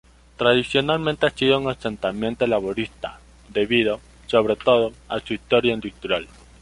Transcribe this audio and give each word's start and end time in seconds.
Tradicionalmente 0.35 1.27
ha 1.27 1.29
sido 1.29 1.59
un 1.59 1.69
"asentamiento" 1.69 2.47
laborista, 2.47 3.19
debido, 3.49 3.99
sobre 4.25 4.55
todo, 4.55 4.93
a 5.07 5.19
su 5.19 5.35
historia 5.35 5.75
industrial. 5.75 6.27